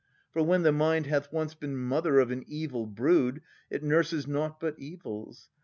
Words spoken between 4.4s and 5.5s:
but evils.